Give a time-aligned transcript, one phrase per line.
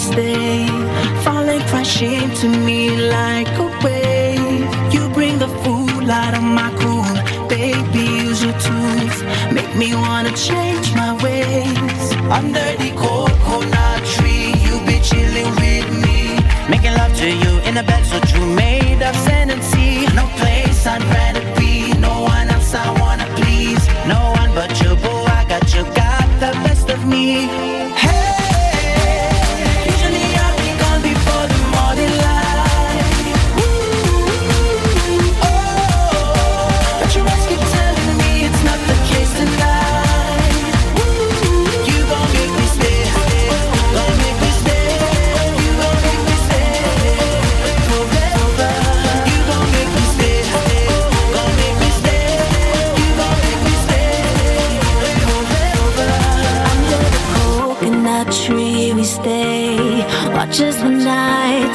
[0.00, 0.66] stay,
[1.22, 4.66] falling crashing to me like a wave.
[4.94, 7.14] You bring the fool out of my cool,
[7.48, 8.04] baby.
[8.24, 9.18] Use your tooth,
[9.52, 12.04] make me wanna change my ways.
[12.38, 16.18] Under the coconut tree, you be chilling with me,
[16.70, 18.79] making love to you in a bed so true, mate.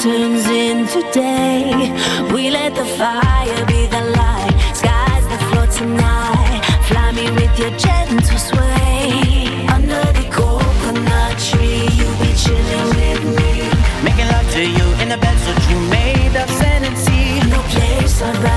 [0.06, 1.66] turns into day.
[2.32, 4.54] We let the fire be the light.
[4.82, 6.62] Sky's the floor tonight.
[6.88, 9.66] Fly me with your gentle sway.
[9.76, 13.52] Under the coconut tree, you be chilling with me.
[14.06, 16.50] Making love to you in the bed so you made of
[17.06, 17.40] sea.
[17.50, 18.55] No place I'd rather.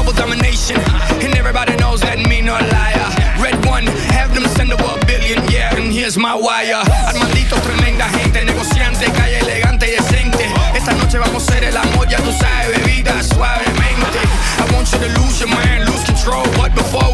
[0.00, 0.80] Global domination,
[1.20, 3.08] and everybody knows that me no liar.
[3.36, 3.84] RedOne,
[4.16, 5.44] have them send over a billion.
[5.52, 6.80] Yeah, and here's my wire.
[7.04, 10.48] Armandito, tremenda gente, negociante, calle elegante y decente.
[10.74, 14.20] Esta noche vamos a hacer el amor, ya tú sabes, bebida suavemente.
[14.56, 17.09] I want you to lose your mind, lose control, but before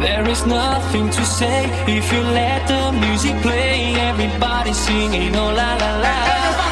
[0.00, 3.94] There is nothing to say if you let the music play.
[4.10, 6.69] Everybody singing, oh la la la.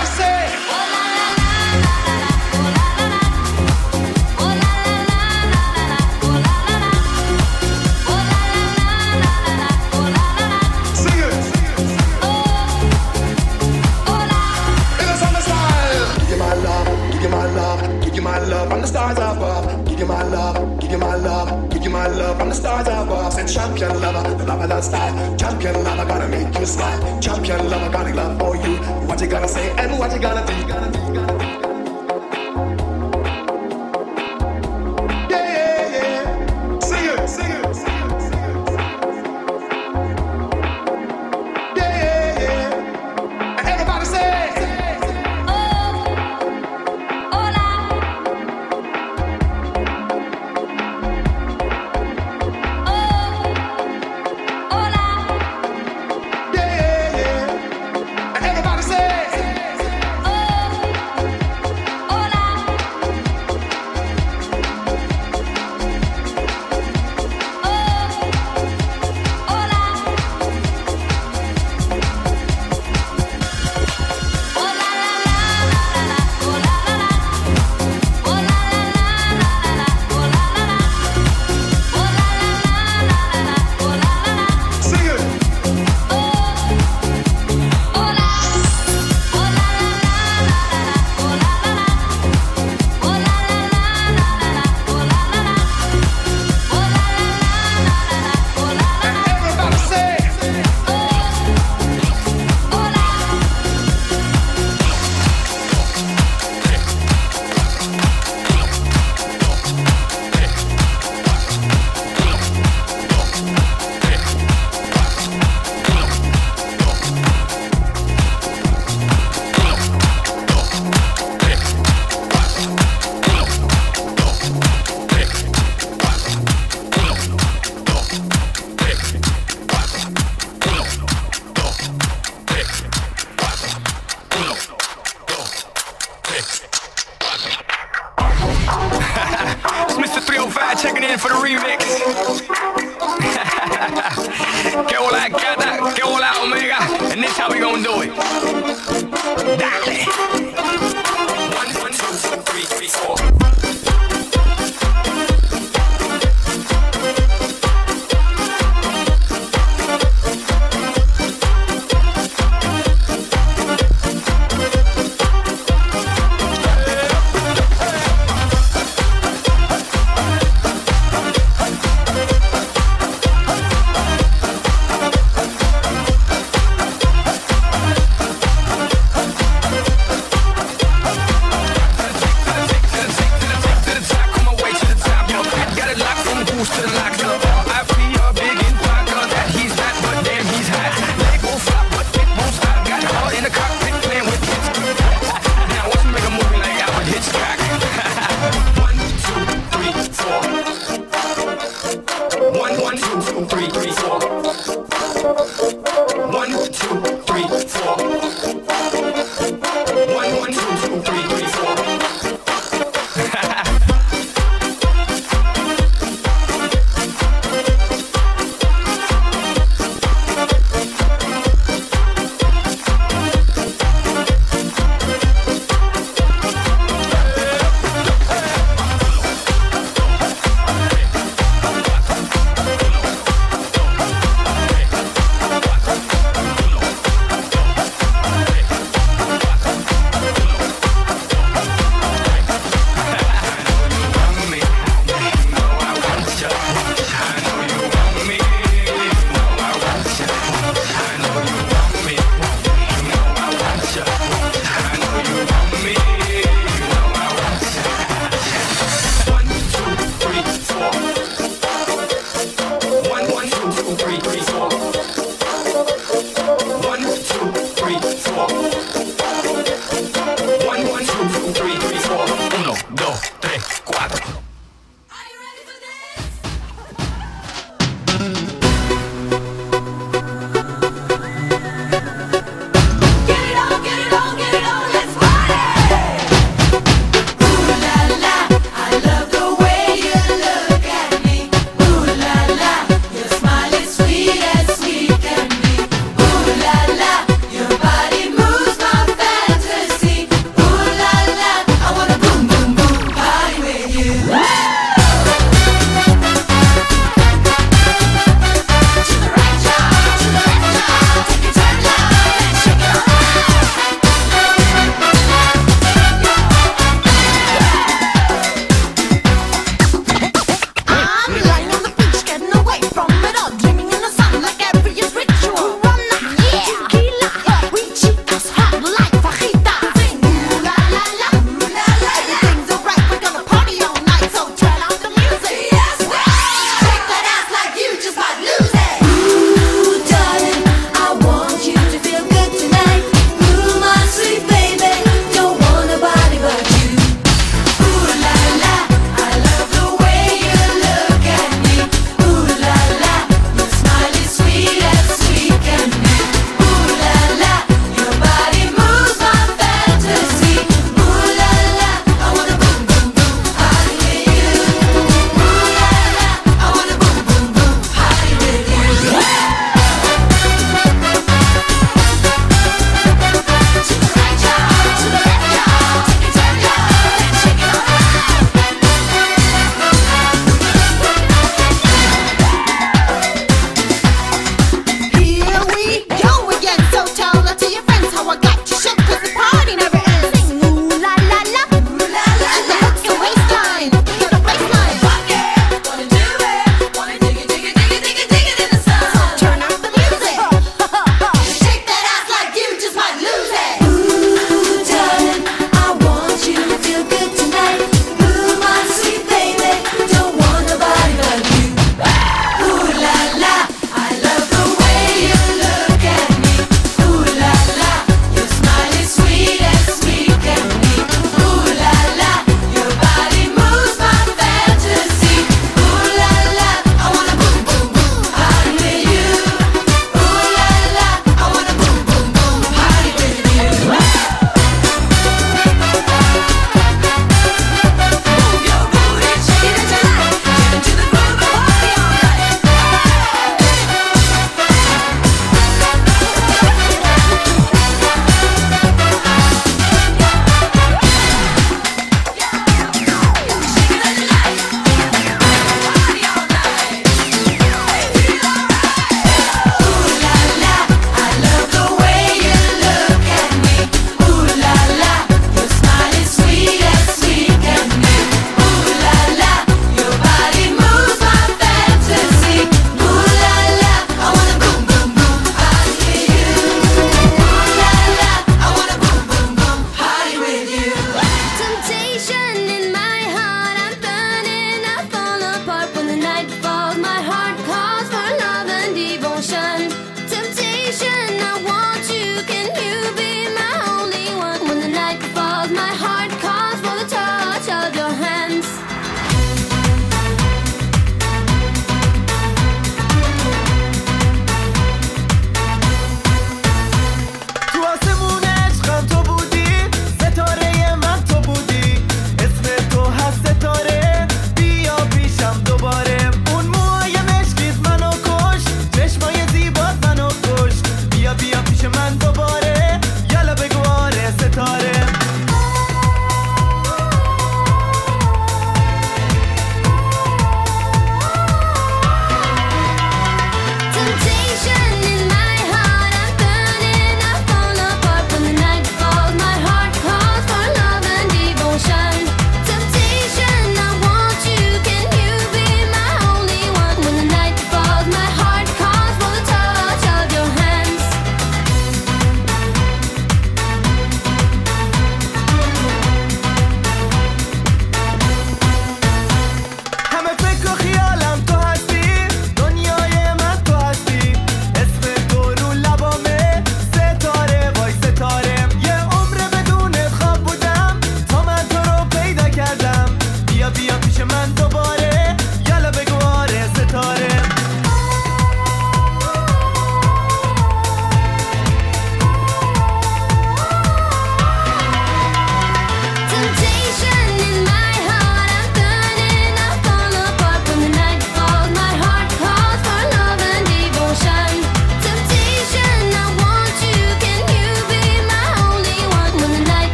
[22.29, 23.33] Love from the stars above.
[23.33, 25.37] Said champion lover, the lover that style.
[25.37, 27.21] Champion lover gonna make you smile.
[27.21, 28.77] Champion lover gonna love for you.
[29.07, 30.69] What you gonna say and what you gonna do?
[30.69, 31.38] Gonna do, gonna do.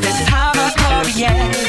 [0.00, 1.63] This is how my story ends.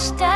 [0.00, 0.29] Touch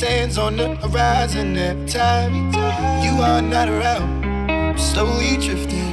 [0.00, 2.32] sands on the horizon every time
[3.04, 4.24] you are not around.
[4.50, 5.89] I'm slowly drifting